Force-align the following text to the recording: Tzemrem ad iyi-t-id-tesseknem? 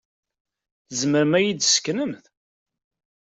Tzemrem 0.87 1.33
ad 1.37 1.43
iyi-t-id-tesseknem? 1.43 2.13